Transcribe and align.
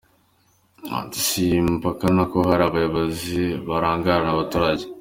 Ati 0.99 1.19
“Simpakana 1.29 2.23
ko 2.31 2.37
hari 2.49 2.63
abayobozi 2.65 3.41
barangarana 3.67 4.31
abaturage. 4.35 4.83